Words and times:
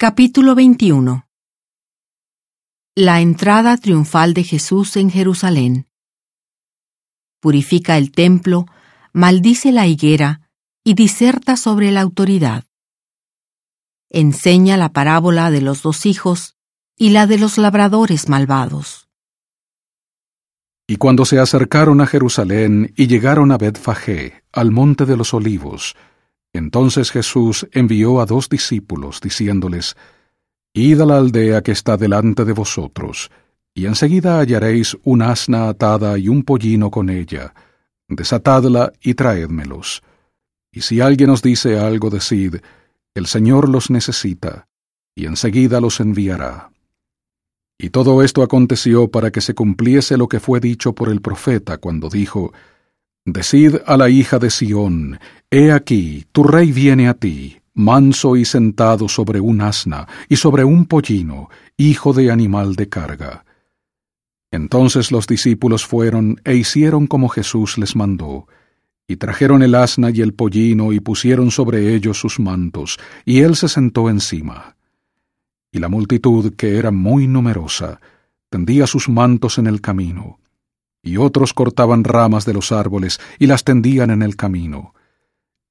Capítulo 0.00 0.54
21 0.54 1.26
La 2.94 3.20
entrada 3.20 3.76
triunfal 3.76 4.32
de 4.32 4.44
Jesús 4.44 4.96
en 4.96 5.10
Jerusalén. 5.10 5.88
Purifica 7.40 7.96
el 7.96 8.12
templo, 8.12 8.66
maldice 9.12 9.72
la 9.72 9.88
higuera 9.88 10.52
y 10.84 10.94
diserta 10.94 11.56
sobre 11.56 11.90
la 11.90 12.02
autoridad. 12.02 12.64
Enseña 14.08 14.76
la 14.76 14.92
parábola 14.92 15.50
de 15.50 15.62
los 15.62 15.82
dos 15.82 16.06
hijos 16.06 16.54
y 16.96 17.10
la 17.10 17.26
de 17.26 17.38
los 17.38 17.58
labradores 17.58 18.28
malvados. 18.28 19.08
Y 20.86 20.94
cuando 20.94 21.24
se 21.24 21.40
acercaron 21.40 22.00
a 22.00 22.06
Jerusalén 22.06 22.94
y 22.96 23.08
llegaron 23.08 23.50
a 23.50 23.58
Betfagé, 23.58 24.44
al 24.52 24.70
monte 24.70 25.06
de 25.06 25.16
los 25.16 25.34
olivos, 25.34 25.96
entonces 26.52 27.10
Jesús 27.10 27.66
envió 27.72 28.20
a 28.20 28.26
dos 28.26 28.48
discípulos, 28.48 29.20
diciéndoles, 29.20 29.96
Id 30.72 31.00
a 31.00 31.06
la 31.06 31.18
aldea 31.18 31.62
que 31.62 31.72
está 31.72 31.96
delante 31.96 32.44
de 32.44 32.52
vosotros, 32.52 33.30
y 33.74 33.86
enseguida 33.86 34.38
hallaréis 34.38 34.96
un 35.04 35.22
asna 35.22 35.68
atada 35.68 36.18
y 36.18 36.28
un 36.28 36.42
pollino 36.42 36.90
con 36.90 37.10
ella. 37.10 37.54
Desatadla 38.08 38.92
y 39.00 39.14
traédmelos. 39.14 40.02
Y 40.72 40.82
si 40.82 41.00
alguien 41.00 41.30
os 41.30 41.42
dice 41.42 41.78
algo, 41.78 42.10
decid, 42.10 42.56
el 43.14 43.26
Señor 43.26 43.68
los 43.68 43.90
necesita, 43.90 44.68
y 45.14 45.26
enseguida 45.26 45.80
los 45.80 46.00
enviará. 46.00 46.70
Y 47.78 47.90
todo 47.90 48.22
esto 48.22 48.42
aconteció 48.42 49.08
para 49.08 49.30
que 49.30 49.40
se 49.40 49.54
cumpliese 49.54 50.16
lo 50.16 50.28
que 50.28 50.40
fue 50.40 50.58
dicho 50.60 50.94
por 50.94 51.08
el 51.08 51.20
profeta 51.20 51.78
cuando 51.78 52.08
dijo, 52.08 52.52
Decid 53.32 53.76
a 53.84 53.98
la 53.98 54.08
hija 54.08 54.38
de 54.38 54.48
Sión, 54.48 55.20
He 55.50 55.70
aquí, 55.70 56.24
tu 56.32 56.44
rey 56.44 56.72
viene 56.72 57.08
a 57.08 57.14
ti, 57.14 57.58
manso 57.74 58.36
y 58.36 58.46
sentado 58.46 59.06
sobre 59.06 59.38
un 59.38 59.60
asna 59.60 60.08
y 60.30 60.36
sobre 60.36 60.64
un 60.64 60.86
pollino, 60.86 61.50
hijo 61.76 62.14
de 62.14 62.30
animal 62.30 62.74
de 62.74 62.88
carga. 62.88 63.44
Entonces 64.50 65.12
los 65.12 65.26
discípulos 65.26 65.84
fueron 65.84 66.40
e 66.42 66.56
hicieron 66.56 67.06
como 67.06 67.28
Jesús 67.28 67.76
les 67.76 67.96
mandó, 67.96 68.48
y 69.06 69.16
trajeron 69.16 69.62
el 69.62 69.74
asna 69.74 70.10
y 70.10 70.22
el 70.22 70.32
pollino 70.32 70.94
y 70.94 71.00
pusieron 71.00 71.50
sobre 71.50 71.94
ellos 71.94 72.18
sus 72.18 72.40
mantos, 72.40 72.98
y 73.26 73.40
él 73.40 73.56
se 73.56 73.68
sentó 73.68 74.08
encima. 74.08 74.76
Y 75.70 75.80
la 75.80 75.90
multitud, 75.90 76.54
que 76.54 76.78
era 76.78 76.90
muy 76.90 77.28
numerosa, 77.28 78.00
tendía 78.48 78.86
sus 78.86 79.10
mantos 79.10 79.58
en 79.58 79.66
el 79.66 79.82
camino, 79.82 80.38
y 81.02 81.16
otros 81.16 81.52
cortaban 81.52 82.04
ramas 82.04 82.44
de 82.44 82.54
los 82.54 82.72
árboles 82.72 83.20
y 83.38 83.46
las 83.46 83.64
tendían 83.64 84.10
en 84.10 84.22
el 84.22 84.36
camino 84.36 84.94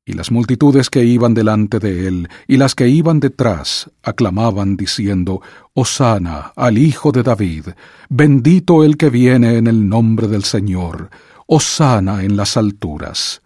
y 0.07 0.13
las 0.13 0.31
multitudes 0.31 0.89
que 0.89 1.03
iban 1.03 1.33
delante 1.33 1.79
de 1.79 2.07
él 2.07 2.29
y 2.47 2.55
las 2.55 2.75
que 2.75 2.87
iban 2.87 3.19
detrás 3.19 3.91
aclamaban 4.01 4.77
diciendo, 4.77 5.41
Hosana 5.73 6.53
al 6.55 6.77
Hijo 6.77 7.11
de 7.11 7.23
David, 7.23 7.67
bendito 8.07 8.85
el 8.85 8.95
que 8.95 9.09
viene 9.09 9.57
en 9.57 9.67
el 9.67 9.89
nombre 9.89 10.29
del 10.29 10.45
Señor, 10.45 11.09
Hosana 11.45 12.23
en 12.23 12.37
las 12.37 12.55
alturas. 12.55 13.41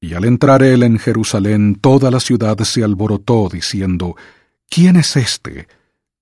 Y 0.00 0.14
al 0.14 0.24
entrar 0.24 0.62
él 0.62 0.84
en 0.84 1.00
Jerusalén, 1.00 1.74
toda 1.80 2.12
la 2.12 2.20
ciudad 2.20 2.56
se 2.58 2.84
alborotó 2.84 3.48
diciendo, 3.52 4.14
¿quién 4.70 4.94
es 4.94 5.16
este? 5.16 5.66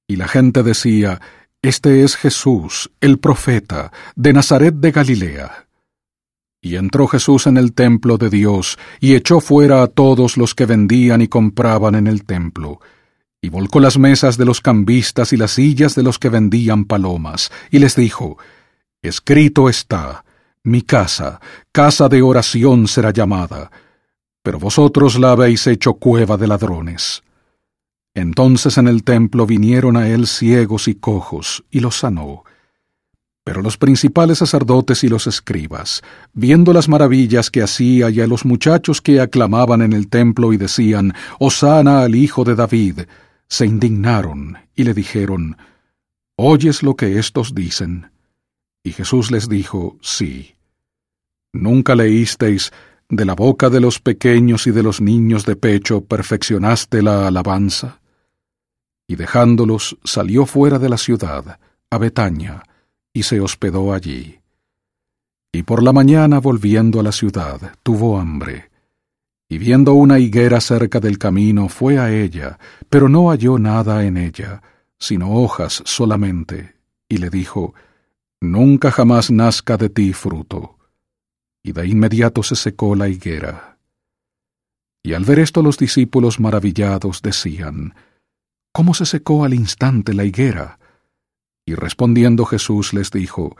Y 0.06 0.16
la 0.16 0.26
gente 0.26 0.62
decía, 0.62 1.20
Este 1.64 2.04
es 2.04 2.16
Jesús, 2.16 2.90
el 3.00 3.18
profeta, 3.18 3.90
de 4.16 4.34
Nazaret 4.34 4.74
de 4.74 4.92
Galilea. 4.92 5.66
Y 6.60 6.76
entró 6.76 7.06
Jesús 7.06 7.46
en 7.46 7.56
el 7.56 7.72
templo 7.72 8.18
de 8.18 8.28
Dios, 8.28 8.78
y 9.00 9.14
echó 9.14 9.40
fuera 9.40 9.82
a 9.82 9.86
todos 9.86 10.36
los 10.36 10.54
que 10.54 10.66
vendían 10.66 11.22
y 11.22 11.28
compraban 11.28 11.94
en 11.94 12.06
el 12.06 12.26
templo, 12.26 12.80
y 13.40 13.48
volcó 13.48 13.80
las 13.80 13.96
mesas 13.96 14.36
de 14.36 14.44
los 14.44 14.60
cambistas 14.60 15.32
y 15.32 15.38
las 15.38 15.52
sillas 15.52 15.94
de 15.94 16.02
los 16.02 16.18
que 16.18 16.28
vendían 16.28 16.84
palomas, 16.84 17.50
y 17.70 17.78
les 17.78 17.96
dijo, 17.96 18.36
Escrito 19.00 19.70
está, 19.70 20.22
mi 20.64 20.82
casa, 20.82 21.40
casa 21.72 22.10
de 22.10 22.20
oración 22.20 22.88
será 22.88 23.10
llamada, 23.10 23.70
pero 24.42 24.58
vosotros 24.58 25.18
la 25.18 25.30
habéis 25.30 25.66
hecho 25.66 25.94
cueva 25.94 26.36
de 26.36 26.46
ladrones. 26.46 27.23
Entonces 28.14 28.78
en 28.78 28.88
el 28.88 29.02
templo 29.02 29.46
vinieron 29.46 29.96
a 29.96 30.08
él 30.08 30.26
ciegos 30.26 30.88
y 30.88 30.94
cojos, 30.94 31.64
y 31.70 31.80
los 31.80 31.96
sanó, 31.96 32.44
pero 33.44 33.60
los 33.60 33.76
principales 33.76 34.38
sacerdotes 34.38 35.04
y 35.04 35.08
los 35.08 35.26
escribas, 35.26 36.02
viendo 36.32 36.72
las 36.72 36.88
maravillas 36.88 37.50
que 37.50 37.62
hacía 37.62 38.08
y 38.08 38.22
a 38.22 38.26
los 38.26 38.46
muchachos 38.46 39.02
que 39.02 39.20
aclamaban 39.20 39.82
en 39.82 39.92
el 39.92 40.08
templo 40.08 40.54
y 40.54 40.56
decían, 40.56 41.12
Hosana 41.38 42.04
al 42.04 42.14
Hijo 42.14 42.44
de 42.44 42.54
David, 42.54 43.00
se 43.46 43.66
indignaron 43.66 44.56
y 44.74 44.84
le 44.84 44.94
dijeron, 44.94 45.58
¿Oyes 46.36 46.82
lo 46.82 46.96
que 46.96 47.18
éstos 47.18 47.54
dicen? 47.54 48.10
Y 48.82 48.92
Jesús 48.92 49.30
les 49.30 49.48
dijo, 49.48 49.98
Sí. 50.00 50.54
¿Nunca 51.52 51.94
leísteis, 51.94 52.72
de 53.10 53.24
la 53.26 53.34
boca 53.34 53.68
de 53.68 53.80
los 53.80 54.00
pequeños 54.00 54.66
y 54.66 54.70
de 54.70 54.82
los 54.82 55.02
niños 55.02 55.44
de 55.44 55.54
pecho 55.54 56.00
perfeccionaste 56.00 57.02
la 57.02 57.28
alabanza? 57.28 58.00
Y 59.06 59.16
dejándolos, 59.16 59.98
salió 60.04 60.46
fuera 60.46 60.78
de 60.78 60.88
la 60.88 60.98
ciudad, 60.98 61.58
a 61.90 61.98
Betania, 61.98 62.62
y 63.12 63.22
se 63.22 63.40
hospedó 63.40 63.92
allí. 63.92 64.40
Y 65.52 65.62
por 65.62 65.82
la 65.82 65.92
mañana 65.92 66.40
volviendo 66.40 67.00
a 67.00 67.02
la 67.02 67.12
ciudad, 67.12 67.76
tuvo 67.82 68.18
hambre. 68.18 68.70
Y 69.48 69.58
viendo 69.58 69.94
una 69.94 70.18
higuera 70.18 70.60
cerca 70.60 71.00
del 71.00 71.18
camino, 71.18 71.68
fue 71.68 71.98
a 71.98 72.10
ella, 72.12 72.58
pero 72.88 73.08
no 73.08 73.30
halló 73.30 73.58
nada 73.58 74.04
en 74.04 74.16
ella, 74.16 74.62
sino 74.98 75.32
hojas 75.32 75.82
solamente, 75.84 76.74
y 77.08 77.18
le 77.18 77.30
dijo, 77.30 77.74
Nunca 78.40 78.90
jamás 78.90 79.30
nazca 79.30 79.76
de 79.76 79.88
ti 79.88 80.12
fruto. 80.12 80.76
Y 81.62 81.72
de 81.72 81.86
inmediato 81.86 82.42
se 82.42 82.56
secó 82.56 82.94
la 82.94 83.08
higuera. 83.08 83.78
Y 85.02 85.14
al 85.14 85.24
ver 85.24 85.38
esto 85.38 85.62
los 85.62 85.78
discípulos 85.78 86.40
maravillados 86.40 87.22
decían, 87.22 87.94
¿Cómo 88.76 88.92
se 88.92 89.06
secó 89.06 89.44
al 89.44 89.54
instante 89.54 90.14
la 90.14 90.24
higuera? 90.24 90.80
Y 91.64 91.76
respondiendo 91.76 92.44
Jesús 92.44 92.92
les 92.92 93.12
dijo, 93.12 93.56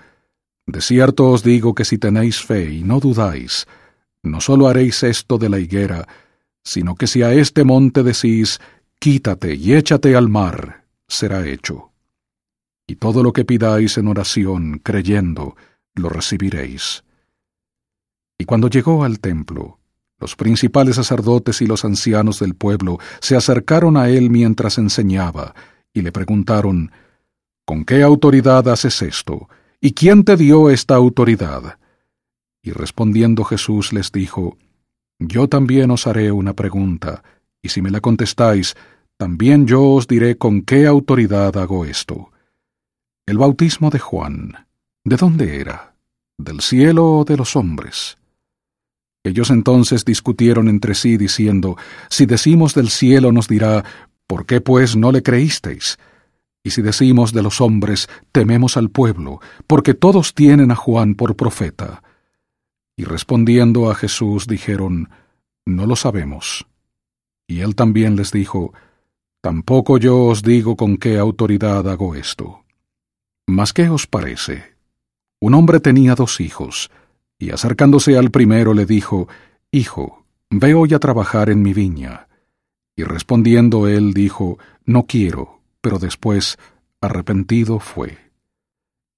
De 0.67 0.81
cierto 0.81 1.31
os 1.31 1.45
digo 1.45 1.73
que 1.73 1.85
si 1.85 1.99
tenéis 1.99 2.43
fe 2.43 2.73
y 2.73 2.83
no 2.83 2.99
dudáis, 2.99 3.69
no 4.25 4.41
sólo 4.41 4.67
haréis 4.67 5.05
esto 5.05 5.39
de 5.39 5.49
la 5.49 5.61
higuera, 5.61 6.09
sino 6.65 6.97
que 6.97 7.07
si 7.07 7.23
a 7.23 7.33
este 7.33 7.63
monte 7.63 8.03
decís, 8.03 8.61
Quítate 8.99 9.55
y 9.55 9.75
échate 9.75 10.17
al 10.17 10.29
mar, 10.29 10.85
será 11.07 11.47
hecho. 11.47 11.93
Y 12.85 12.97
todo 12.97 13.23
lo 13.23 13.33
que 13.33 13.45
pidáis 13.45 13.97
en 13.99 14.09
oración, 14.09 14.81
creyendo, 14.83 15.55
lo 15.95 16.09
recibiréis. 16.09 17.05
Y 18.37 18.47
cuando 18.47 18.69
llegó 18.69 19.05
al 19.05 19.21
templo, 19.21 19.79
los 20.19 20.37
principales 20.37 20.97
sacerdotes 20.97 21.61
y 21.61 21.67
los 21.67 21.85
ancianos 21.85 22.39
del 22.39 22.55
pueblo 22.55 22.99
se 23.21 23.37
acercaron 23.37 23.97
a 23.97 24.09
él 24.09 24.31
mientras 24.31 24.79
enseñaba, 24.79 25.55
y 25.93 26.03
le 26.03 26.13
preguntaron, 26.13 26.91
¿Con 27.65 27.85
qué 27.85 28.03
autoridad 28.03 28.69
haces 28.69 29.01
esto? 29.03 29.49
¿Y 29.81 29.93
quién 29.93 30.25
te 30.25 30.37
dio 30.37 30.71
esta 30.71 30.95
autoridad? 30.95 31.79
Y 32.63 32.73
respondiendo 32.73 33.45
Jesús 33.45 33.93
les 33.93 34.13
dijo, 34.13 34.57
Yo 35.19 35.49
también 35.49 35.91
os 35.91 36.07
haré 36.07 36.31
una 36.31 36.55
pregunta, 36.55 37.23
y 37.63 37.71
si 37.71 37.83
me 37.83 37.91
la 37.91 38.01
contestáis, 38.01 38.75
también 39.17 39.67
yo 39.67 39.83
os 39.83 40.07
diré 40.07 40.37
con 40.37 40.63
qué 40.63 40.87
autoridad 40.87 41.57
hago 41.57 41.85
esto. 41.85 42.31
El 43.27 43.39
bautismo 43.39 43.91
de 43.91 43.99
Juan, 43.99 44.67
¿de 45.05 45.17
dónde 45.17 45.61
era? 45.61 45.95
¿Del 46.37 46.61
cielo 46.61 47.19
o 47.19 47.25
de 47.25 47.37
los 47.37 47.57
hombres? 47.57 48.19
Ellos 49.25 49.49
entonces 49.49 50.05
discutieron 50.05 50.69
entre 50.69 50.95
sí, 50.95 51.17
diciendo, 51.17 51.77
Si 52.11 52.27
decimos 52.27 52.75
del 52.75 52.91
cielo 52.91 53.33
nos 53.33 53.49
dirá, 53.49 53.83
¿por 54.27 54.45
qué 54.45 54.61
pues 54.61 54.97
no 54.97 55.11
le 55.13 55.23
creísteis? 55.23 55.99
Y 56.63 56.71
si 56.71 56.83
decimos 56.83 57.33
de 57.33 57.43
los 57.43 57.61
hombres, 57.63 58.09
tememos 58.33 58.77
al 58.77 58.91
pueblo, 58.91 59.41
porque 59.67 59.95
todos 59.95 60.35
tienen 60.35 60.71
a 60.71 60.77
Juan 60.77 61.15
por 61.15 61.37
profeta. 61.37 62.03
Y 62.97 63.05
respondiendo 63.05 63.91
a 63.91 63.95
Jesús 63.95 64.47
dijeron, 64.47 65.09
No 65.65 65.87
lo 65.87 65.97
sabemos. 65.97 66.67
Y 67.47 67.61
él 67.61 67.75
también 67.75 68.17
les 68.17 68.31
dijo, 68.31 68.75
Tampoco 69.41 69.99
yo 69.99 70.25
os 70.25 70.43
digo 70.43 70.77
con 70.77 70.99
qué 70.99 71.19
autoridad 71.19 71.89
hago 71.89 72.15
esto. 72.15 72.65
Mas 73.47 73.73
¿qué 73.73 73.89
os 73.89 74.07
parece? 74.07 74.77
Un 75.41 75.55
hombre 75.55 75.81
tenía 75.81 76.15
dos 76.15 76.41
hijos, 76.41 76.91
y 77.45 77.51
acercándose 77.51 78.17
al 78.19 78.31
primero 78.31 78.75
le 78.75 78.87
dijo, 78.87 79.29
Hijo, 79.71 80.25
ve 80.51 80.75
hoy 80.75 80.95
a 80.95 80.99
trabajar 80.99 81.51
en 81.51 81.63
mi 81.63 81.73
viña. 81.73 82.29
Y 82.97 83.05
respondiendo 83.05 83.89
él 83.89 84.13
dijo, 84.13 84.59
No 84.85 85.07
quiero 85.07 85.55
pero 85.85 85.99
después, 85.99 86.57
arrepentido, 87.03 87.79
fue. 87.79 88.17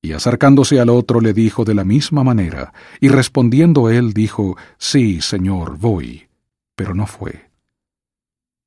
Y 0.02 0.14
acercándose 0.14 0.80
al 0.80 0.88
otro 0.88 1.20
le 1.20 1.32
dijo 1.32 1.64
de 1.64 1.76
la 1.76 1.84
misma 1.84 2.24
manera, 2.24 2.72
y 2.98 3.06
respondiendo 3.06 3.88
él 3.88 4.12
dijo, 4.12 4.56
Sí, 4.76 5.20
Señor, 5.20 5.78
voy, 5.78 6.26
pero 6.74 6.92
no 6.92 7.06
fue. 7.06 7.50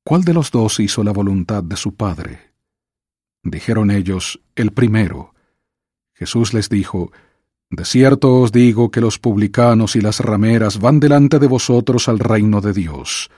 ¿cuál 0.02 0.24
de 0.24 0.32
los 0.32 0.50
dos 0.50 0.80
hizo 0.80 1.04
la 1.04 1.12
voluntad 1.12 1.62
de 1.62 1.76
su 1.76 1.94
Padre? 1.94 2.54
Dijeron 3.42 3.90
ellos, 3.90 4.40
el 4.56 4.72
primero. 4.72 5.34
Jesús 6.14 6.54
les 6.54 6.70
dijo, 6.70 7.12
De 7.70 7.84
cierto 7.84 8.40
os 8.40 8.50
digo 8.50 8.90
que 8.90 9.00
los 9.00 9.20
publicanos 9.20 9.94
y 9.94 10.00
las 10.00 10.18
rameras 10.18 10.80
van 10.80 10.98
delante 10.98 11.38
de 11.38 11.46
vosotros 11.46 12.08
al 12.08 12.18
reino 12.18 12.60
de 12.60 12.72
Dios. 12.72 13.30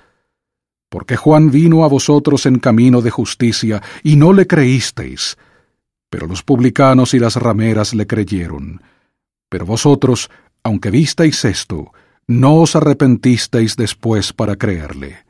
Porque 0.88 1.16
Juan 1.16 1.50
vino 1.50 1.84
a 1.84 1.88
vosotros 1.88 2.46
en 2.46 2.58
camino 2.58 3.02
de 3.02 3.10
justicia, 3.10 3.82
y 4.02 4.16
no 4.16 4.32
le 4.32 4.46
creísteis, 4.46 5.36
pero 6.08 6.26
los 6.26 6.42
publicanos 6.42 7.12
y 7.14 7.18
las 7.18 7.36
rameras 7.36 7.94
le 7.94 8.06
creyeron. 8.06 8.82
Pero 9.50 9.66
vosotros, 9.66 10.30
aunque 10.62 10.90
visteis 10.90 11.44
esto, 11.44 11.92
no 12.26 12.56
os 12.56 12.74
arrepentisteis 12.74 13.76
después 13.76 14.32
para 14.32 14.56
creerle. 14.56 15.24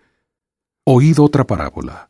Oíd 0.84 1.19
otra 1.20 1.44
parábola. 1.44 2.08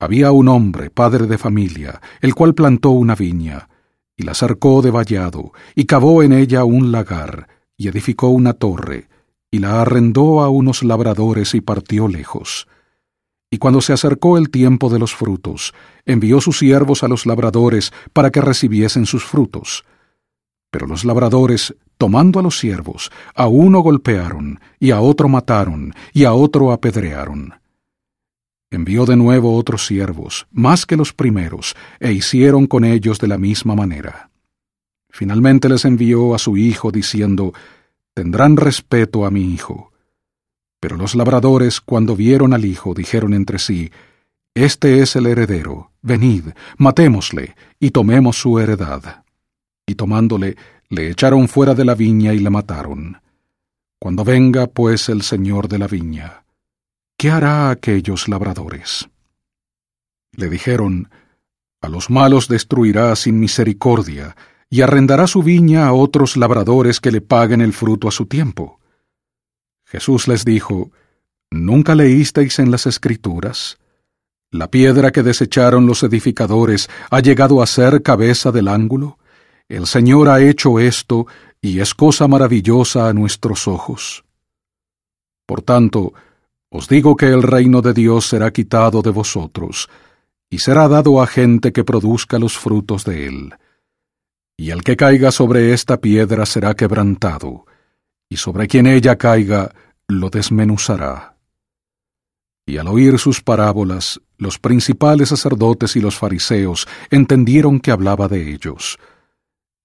Había 0.00 0.32
un 0.32 0.48
hombre, 0.48 0.90
padre 0.90 1.26
de 1.26 1.38
familia, 1.38 2.00
el 2.20 2.34
cual 2.34 2.54
plantó 2.54 2.90
una 2.90 3.14
viña, 3.14 3.68
y 4.16 4.22
la 4.24 4.34
cercó 4.34 4.82
de 4.82 4.90
vallado, 4.90 5.52
y 5.74 5.86
cavó 5.86 6.22
en 6.22 6.32
ella 6.32 6.64
un 6.64 6.92
lagar, 6.92 7.48
y 7.76 7.88
edificó 7.88 8.28
una 8.28 8.52
torre, 8.52 9.08
y 9.50 9.58
la 9.58 9.80
arrendó 9.80 10.42
a 10.42 10.48
unos 10.48 10.82
labradores 10.82 11.54
y 11.54 11.60
partió 11.60 12.08
lejos. 12.08 12.66
Y 13.50 13.58
cuando 13.58 13.80
se 13.80 13.92
acercó 13.92 14.36
el 14.36 14.50
tiempo 14.50 14.88
de 14.88 14.98
los 14.98 15.14
frutos, 15.14 15.74
envió 16.04 16.40
sus 16.40 16.58
siervos 16.58 17.02
a 17.04 17.08
los 17.08 17.24
labradores 17.24 17.92
para 18.12 18.30
que 18.30 18.40
recibiesen 18.40 19.06
sus 19.06 19.24
frutos. 19.24 19.84
Pero 20.70 20.86
los 20.88 21.04
labradores, 21.04 21.74
tomando 21.98 22.40
a 22.40 22.42
los 22.42 22.58
siervos, 22.58 23.12
a 23.34 23.46
uno 23.46 23.80
golpearon, 23.80 24.58
y 24.80 24.90
a 24.90 25.00
otro 25.00 25.28
mataron, 25.28 25.94
y 26.12 26.24
a 26.24 26.32
otro 26.32 26.72
apedrearon. 26.72 27.54
Envió 28.74 29.06
de 29.06 29.14
nuevo 29.14 29.54
otros 29.54 29.86
siervos, 29.86 30.48
más 30.50 30.84
que 30.84 30.96
los 30.96 31.12
primeros, 31.12 31.76
e 32.00 32.10
hicieron 32.10 32.66
con 32.66 32.84
ellos 32.84 33.20
de 33.20 33.28
la 33.28 33.38
misma 33.38 33.76
manera. 33.76 34.30
Finalmente 35.08 35.68
les 35.68 35.84
envió 35.84 36.34
a 36.34 36.40
su 36.40 36.56
hijo, 36.56 36.90
diciendo, 36.90 37.54
Tendrán 38.14 38.56
respeto 38.56 39.26
a 39.26 39.30
mi 39.30 39.54
hijo. 39.54 39.92
Pero 40.80 40.96
los 40.96 41.14
labradores, 41.14 41.80
cuando 41.80 42.16
vieron 42.16 42.52
al 42.52 42.64
hijo, 42.64 42.94
dijeron 42.94 43.32
entre 43.32 43.60
sí, 43.60 43.92
Este 44.54 45.02
es 45.02 45.14
el 45.14 45.26
heredero, 45.26 45.92
venid, 46.02 46.46
matémosle, 46.76 47.54
y 47.78 47.92
tomemos 47.92 48.40
su 48.40 48.58
heredad. 48.58 49.22
Y 49.86 49.94
tomándole, 49.94 50.56
le 50.88 51.10
echaron 51.10 51.46
fuera 51.46 51.74
de 51.74 51.84
la 51.84 51.94
viña 51.94 52.34
y 52.34 52.40
le 52.40 52.50
mataron. 52.50 53.18
Cuando 54.00 54.24
venga, 54.24 54.66
pues, 54.66 55.08
el 55.08 55.22
señor 55.22 55.68
de 55.68 55.78
la 55.78 55.86
viña, 55.86 56.43
¿qué 57.24 57.30
hará 57.30 57.70
aquellos 57.70 58.28
labradores? 58.28 59.08
Le 60.32 60.50
dijeron, 60.50 61.08
A 61.80 61.88
los 61.88 62.10
malos 62.10 62.48
destruirá 62.48 63.16
sin 63.16 63.40
misericordia, 63.40 64.36
y 64.68 64.82
arrendará 64.82 65.26
su 65.26 65.42
viña 65.42 65.86
a 65.86 65.94
otros 65.94 66.36
labradores 66.36 67.00
que 67.00 67.10
le 67.10 67.22
paguen 67.22 67.62
el 67.62 67.72
fruto 67.72 68.08
a 68.08 68.10
su 68.10 68.26
tiempo. 68.26 68.78
Jesús 69.86 70.28
les 70.28 70.44
dijo, 70.44 70.90
¿Nunca 71.50 71.94
leísteis 71.94 72.58
en 72.58 72.70
las 72.70 72.84
Escrituras? 72.84 73.78
La 74.50 74.70
piedra 74.70 75.10
que 75.10 75.22
desecharon 75.22 75.86
los 75.86 76.02
edificadores 76.02 76.90
ha 77.08 77.20
llegado 77.20 77.62
a 77.62 77.66
ser 77.66 78.02
cabeza 78.02 78.52
del 78.52 78.68
ángulo. 78.68 79.18
El 79.70 79.86
Señor 79.86 80.28
ha 80.28 80.42
hecho 80.42 80.78
esto 80.78 81.26
y 81.62 81.80
es 81.80 81.94
cosa 81.94 82.28
maravillosa 82.28 83.08
a 83.08 83.14
nuestros 83.14 83.66
ojos. 83.66 84.26
Por 85.46 85.62
tanto, 85.62 86.12
os 86.76 86.88
digo 86.88 87.14
que 87.14 87.26
el 87.26 87.44
reino 87.44 87.82
de 87.82 87.94
Dios 87.94 88.26
será 88.26 88.52
quitado 88.52 89.00
de 89.00 89.10
vosotros, 89.10 89.88
y 90.50 90.58
será 90.58 90.88
dado 90.88 91.22
a 91.22 91.26
gente 91.28 91.72
que 91.72 91.84
produzca 91.84 92.36
los 92.36 92.58
frutos 92.58 93.04
de 93.04 93.28
él. 93.28 93.54
Y 94.56 94.70
el 94.70 94.82
que 94.82 94.96
caiga 94.96 95.30
sobre 95.30 95.72
esta 95.72 96.00
piedra 96.00 96.44
será 96.46 96.74
quebrantado, 96.74 97.64
y 98.28 98.38
sobre 98.38 98.66
quien 98.66 98.88
ella 98.88 99.14
caiga 99.14 99.70
lo 100.08 100.30
desmenuzará. 100.30 101.36
Y 102.66 102.78
al 102.78 102.88
oír 102.88 103.20
sus 103.20 103.40
parábolas, 103.40 104.20
los 104.36 104.58
principales 104.58 105.28
sacerdotes 105.28 105.94
y 105.94 106.00
los 106.00 106.18
fariseos 106.18 106.88
entendieron 107.08 107.78
que 107.78 107.92
hablaba 107.92 108.26
de 108.26 108.52
ellos, 108.52 108.98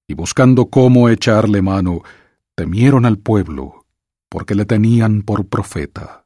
y 0.07 0.15
buscando 0.15 0.65
cómo 0.71 1.07
echarle 1.07 1.61
mano, 1.61 2.01
temieron 2.55 3.05
al 3.05 3.19
pueblo, 3.19 3.85
porque 4.27 4.55
le 4.55 4.65
tenían 4.65 5.21
por 5.21 5.45
profeta. 5.45 6.18